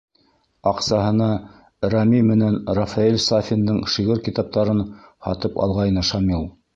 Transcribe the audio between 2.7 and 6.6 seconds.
Рафаэль Сафиндың шиғыр китаптарын һатып алғайны Шамил.